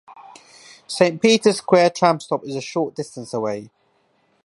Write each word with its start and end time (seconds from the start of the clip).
Saint 0.87 1.21
Peter's 1.21 1.57
Square 1.57 1.91
tram 1.91 2.19
stop 2.19 2.43
is 2.43 2.55
a 2.55 2.59
short 2.61 2.95
distance 2.95 3.35
away. 3.35 3.69